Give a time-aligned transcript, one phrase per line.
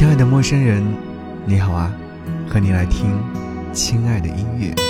[0.00, 0.82] 亲爱的陌生人，
[1.44, 1.94] 你好啊，
[2.48, 3.20] 和你来听
[3.70, 4.89] 亲爱的音乐。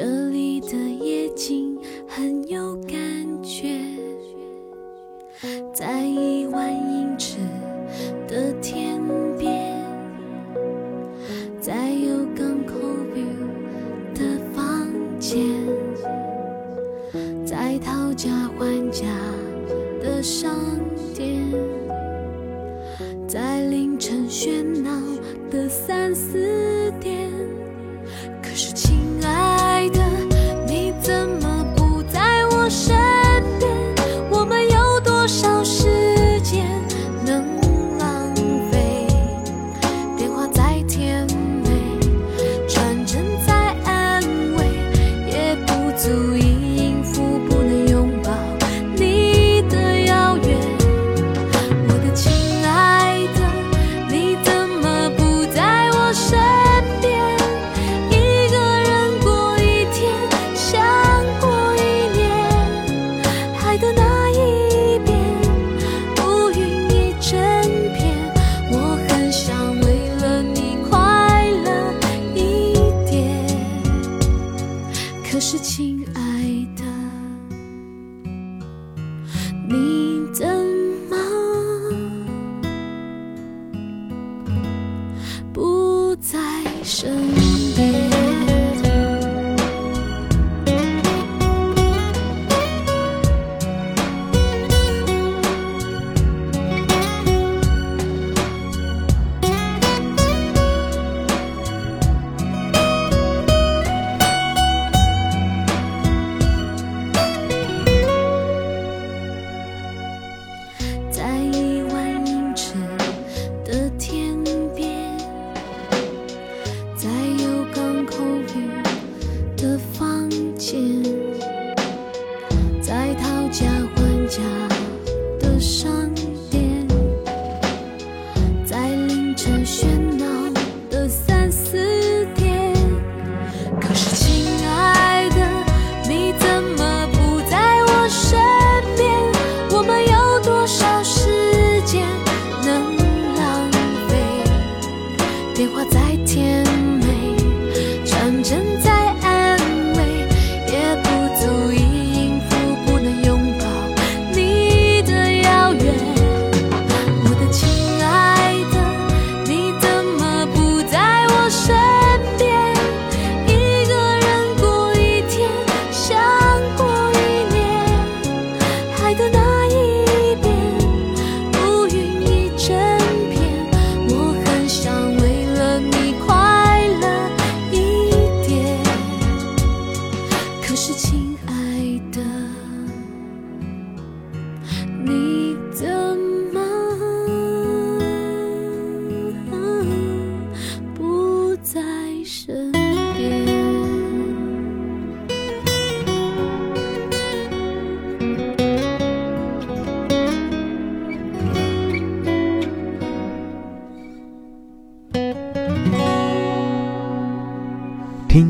[0.00, 1.76] 这里的夜景
[2.06, 2.96] 很有感
[3.42, 3.80] 觉，
[5.74, 7.38] 在一万英尺
[8.28, 8.87] 的天
[86.20, 86.36] 在
[86.82, 87.47] 身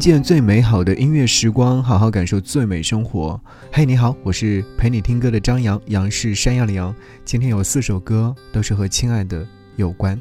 [0.09, 3.39] 见最美好的音乐时光，好好感受最美生活。
[3.71, 6.95] 嘿，你好，我是陪你听歌的张扬，杨是山羊的羊。
[7.27, 9.47] 今天有四首歌都是和亲爱的
[9.77, 10.19] 有关。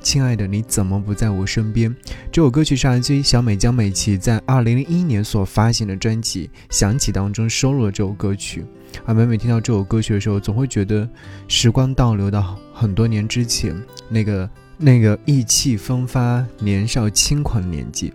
[0.00, 1.92] 亲爱的，你怎么不在我身边？
[2.30, 8.64] 这首歌曲是来自于小美江美琪在2001年所发行的专辑《想起》当中收录了这首歌曲。
[9.04, 11.08] 而每每听到这首歌曲的时候，总会觉得
[11.48, 13.74] 时光倒流到很多年之前，
[14.08, 14.48] 那个
[14.78, 18.12] 那个意气风发、年少轻狂的年纪。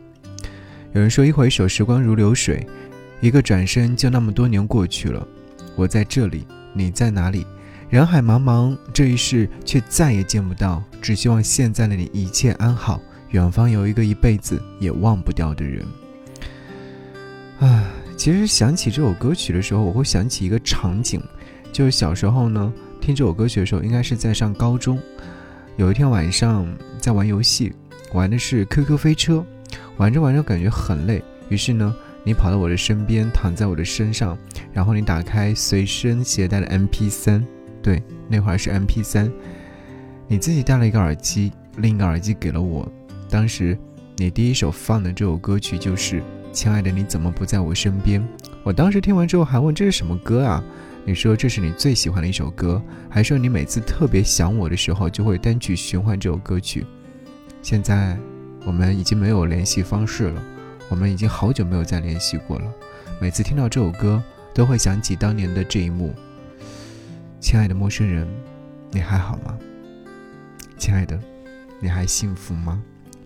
[0.93, 2.67] 有人说，一回首，时光如流水，
[3.21, 5.25] 一个转身就那么多年过去了。
[5.77, 7.47] 我在这里，你在哪里？
[7.89, 10.83] 人海茫茫，这一世却再也见不到。
[11.01, 12.99] 只希望现在的你一切安好，
[13.29, 15.85] 远方有一个一辈子也忘不掉的人。
[17.59, 17.85] 唉，
[18.17, 21.21] 其实想起这首歌曲的时候，我会想起一个场景，
[21.71, 24.99] 就是小时候呢，听这首歌曲的时候，应该是在上高中。
[25.77, 26.67] 有一天晚上
[26.99, 27.71] 在玩游戏，
[28.11, 29.45] 玩的是 QQ 飞车，
[29.97, 34.38] 玩着玩着感觉很累，于是呢，你跑到我的身边，躺在我的身上，
[34.73, 37.43] 然后你打开随身携带的 MP3，
[37.81, 39.31] 对，那会儿是 MP3，
[40.27, 42.91] 你自己戴了一个耳机，另一个耳机给了我。
[43.29, 43.77] 当时
[44.17, 46.19] 你第一首放的这首歌曲就是
[46.51, 48.21] 《亲爱的你怎么不在我身边》，
[48.63, 50.63] 我当时听完之后还问这是什么歌啊？
[51.03, 56.85] 你说这是你最喜欢的一首歌，还说你每次特别想我的时候就会单曲循环这首歌曲。
[57.63, 58.17] 现在
[58.65, 60.43] 我们已经没有联系方式了，
[60.89, 62.65] 我们已经好久没有再联系过了。
[63.19, 64.21] 每次听到这首歌，
[64.53, 66.13] 都会想起当年的这一幕。
[67.39, 68.27] 亲爱的陌生人，
[68.91, 69.57] 你还好吗？
[70.77, 71.19] 亲爱的，
[71.79, 72.81] 你还幸福吗？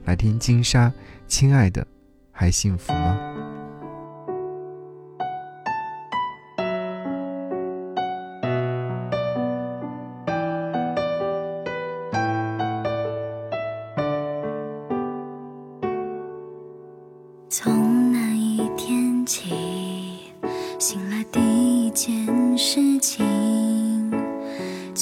[0.05, 0.91] 来听金莎，
[1.27, 1.85] 亲爱的，
[2.31, 3.44] 还幸福吗？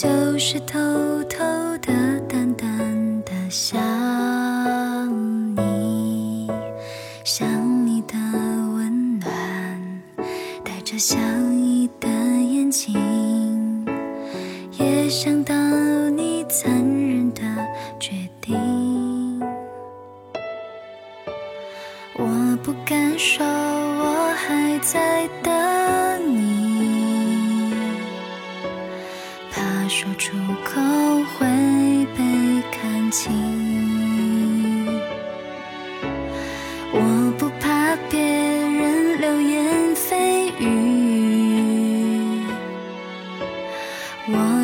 [0.03, 0.77] 就是偷
[1.29, 1.39] 偷
[1.77, 3.77] 的、淡淡的笑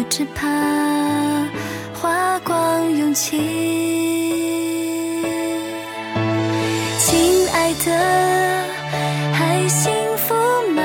[0.09, 0.47] 只怕
[1.93, 3.37] 花光勇气。
[6.97, 7.91] 亲爱的，
[9.31, 10.33] 还幸福
[10.73, 10.81] 吗？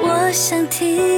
[0.00, 1.17] 我想听，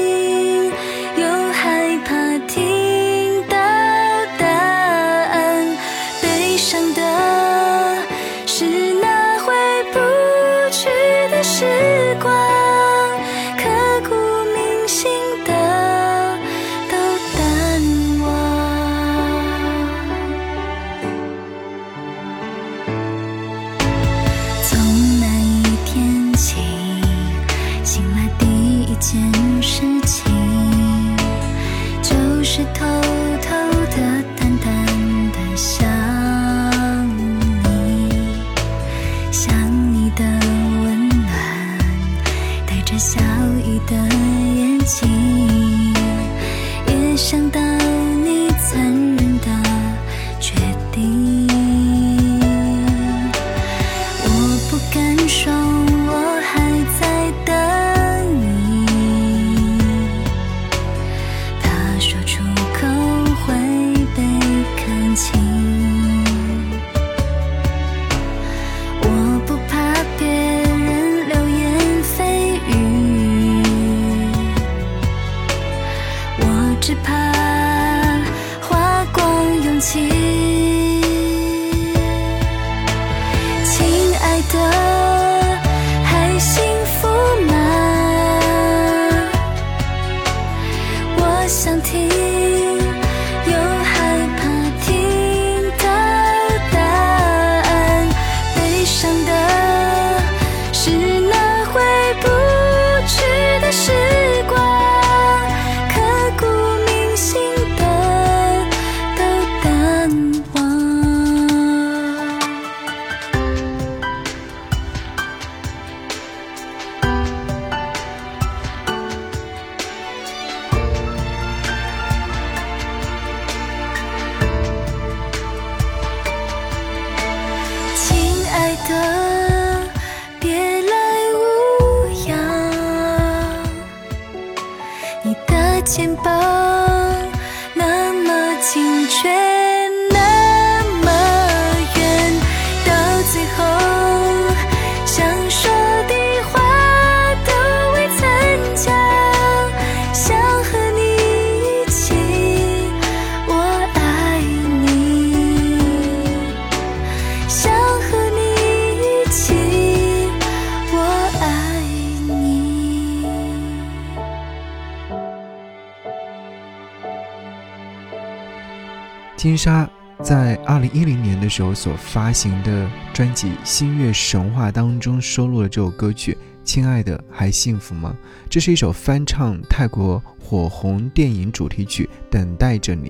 [169.40, 169.88] 金莎
[170.22, 178.14] 在二零一零年的时候所发行的专辑《星月神话》当中收录了这首歌曲《亲爱的还幸福吗》。
[178.50, 183.08] 这是一首翻唱泰国火红电影主题曲《等待着你》，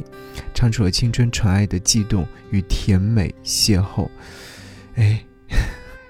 [0.54, 4.08] 唱出了青春纯爱的悸动与甜美邂逅。
[4.94, 5.24] 哎，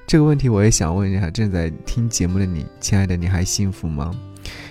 [0.07, 4.15] 这个问题我也想问一下正在听节目的你，亲爱的，你还幸福吗？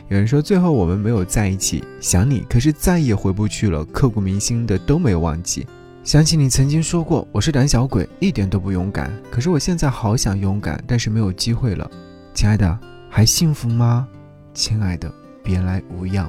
[0.09, 5.67] 有人说最后我们没有在一起，想你，可是再也回不去了，刻骨铭心的都没有忘记。
[6.03, 9.13] 想起你曾经说过，我是胆小鬼，一点都不勇敢。
[9.29, 11.87] 可是我现在好想勇敢，但是没有机会了。
[12.33, 14.07] 亲爱的，还幸福吗？
[14.51, 15.13] 亲爱的，
[15.43, 16.27] 别来无恙。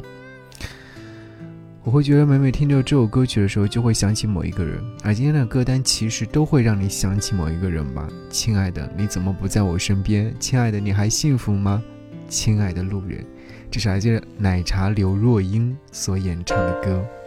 [1.82, 4.78] 我会觉得每每听到这首歌曲的时候，就会想起某一个人。
[5.02, 8.06] 而今天的歌单其实都会让你想起某一个人吧。
[8.28, 10.34] 亲爱的，你怎么不在我身边？
[10.38, 11.82] 亲爱的，你还幸福吗？
[12.28, 13.24] 亲爱的路人，
[13.70, 17.19] 这是来自奶茶刘若英所演唱的歌。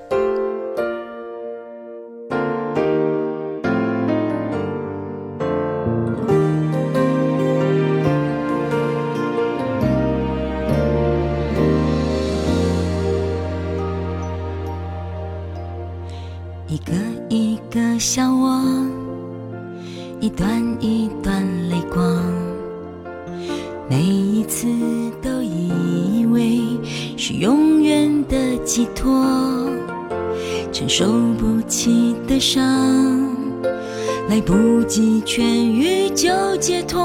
[34.93, 37.01] 不及痊愈就解脱，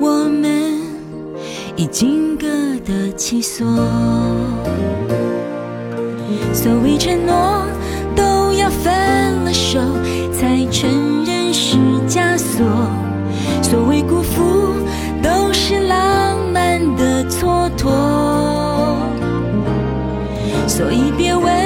[0.00, 0.80] 我们
[1.76, 2.46] 已经各
[2.86, 3.66] 得其所。
[6.54, 7.66] 所谓承诺。
[8.16, 8.92] 都要分
[9.44, 9.78] 了手，
[10.32, 11.76] 才承认是
[12.08, 12.64] 枷锁。
[13.62, 14.72] 所谓辜负，
[15.22, 17.90] 都是浪漫的蹉跎。
[20.66, 21.61] 所以别问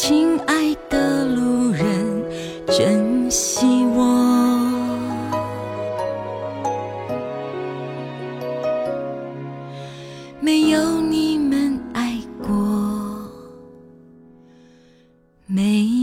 [0.00, 2.24] 亲爱的路人
[2.68, 4.06] 珍惜我。
[10.40, 12.48] 没有你们爱过，
[15.46, 15.97] 没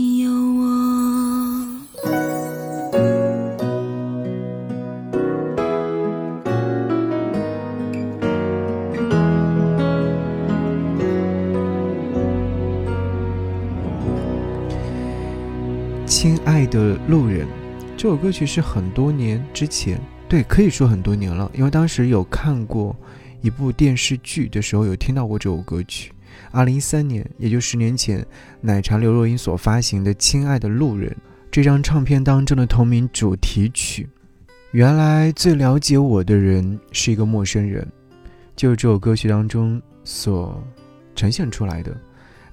[16.75, 17.48] 的路人，
[17.96, 22.94] 这首歌曲是很多年之前，对，可以说很多年了，因为当时有看过
[23.41, 26.12] 一部电视剧的时候，有听到过这首歌曲。
[26.51, 28.25] 二零一三年，也就十年前，
[28.60, 31.10] 奶茶刘若英所发行的《亲爱的路人》
[31.50, 34.10] 这张唱片当中的同名主题曲。
[34.72, 37.88] 原来最了解我的人是一个陌生人，
[38.53, 40.62] 就是这首歌曲当中所
[41.15, 41.96] 呈现出来的。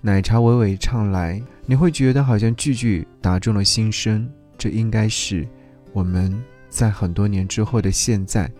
[0.04, 4.28] 奶茶娓娓唱来，你会觉得好像句句打中了心声。
[4.59, 5.47] 这应该是
[5.92, 6.37] 我们
[6.68, 8.50] 在很多年之后的现在，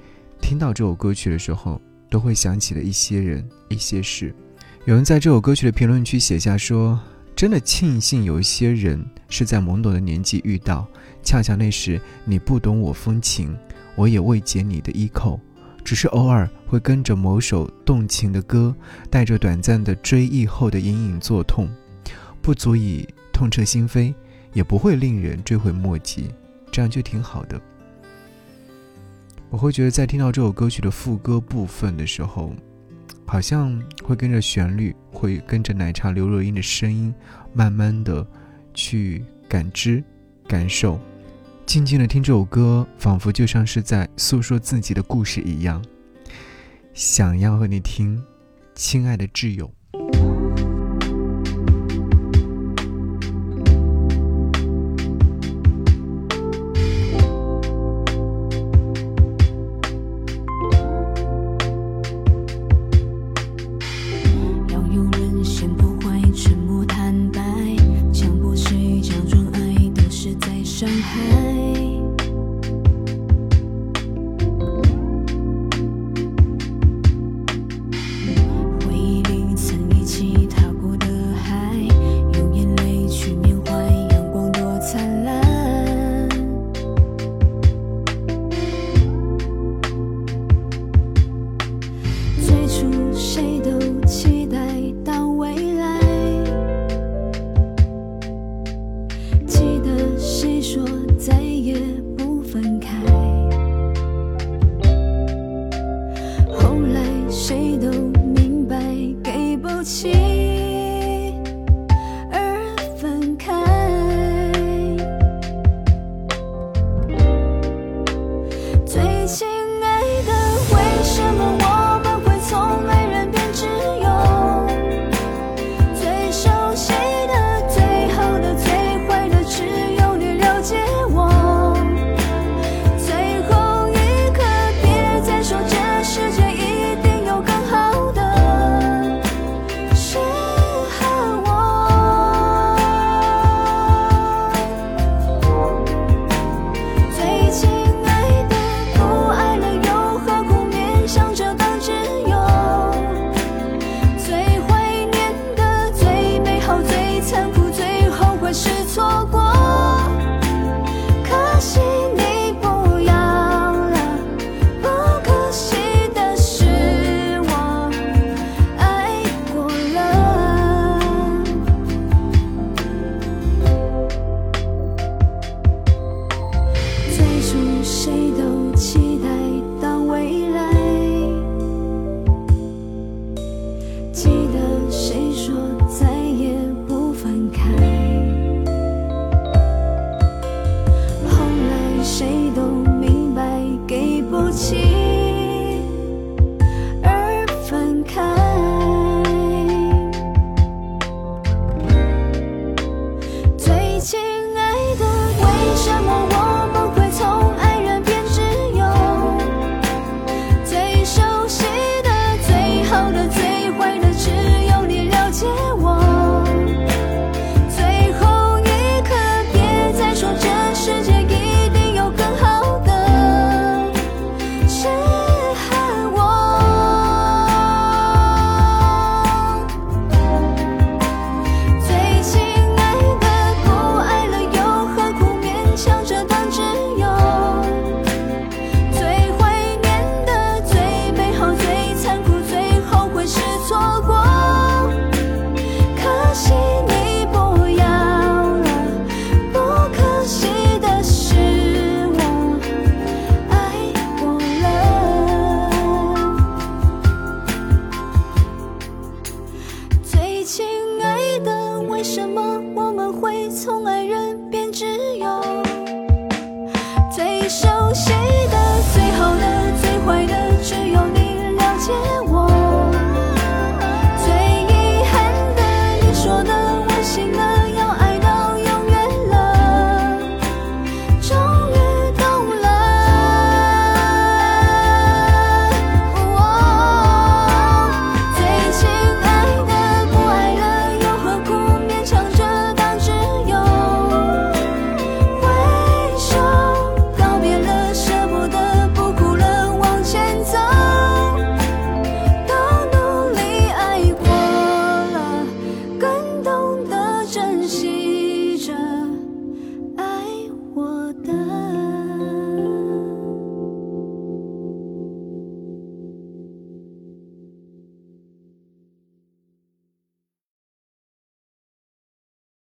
[0.41, 4.33] 听到这首歌曲的时候，都会想起的一些人、一些事。
[4.85, 6.97] 有人在这首歌曲的评论区写下说
[7.35, 10.87] ：“真的庆幸有一些人是在懵懂的年纪遇到，
[11.25, 13.53] 恰巧那时你不懂我风情，
[13.97, 15.41] 我也未解你的衣扣。”
[15.85, 18.75] 只是偶尔会跟着某首动情的歌，
[19.11, 21.69] 带着短暂的追忆后的隐隐作痛，
[22.41, 24.15] 不足以痛彻心扉，
[24.53, 26.31] 也不会令人追悔莫及，
[26.71, 27.61] 这样就挺好的。
[29.51, 32.55] 我会觉得在听到这首歌曲的副歌部分的时候，
[33.27, 37.15] 好像会跟着旋律，会跟着奶茶刘若英的声音，
[37.53, 38.27] 慢慢的
[38.73, 40.03] 去感知、
[40.47, 40.99] 感受。
[41.73, 45.83] 静静的听这首歌，仿佛就像是在诉说自己的故事一样。
[46.93, 48.23] 想要和你听，
[48.75, 49.73] 亲爱的挚友。